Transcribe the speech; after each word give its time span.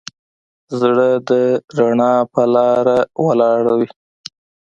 زړه 0.79 1.09
د 1.29 1.31
رڼا 1.77 2.13
په 2.33 2.41
لاره 2.53 2.99
ولاړ 3.25 3.61
وي. 3.79 3.89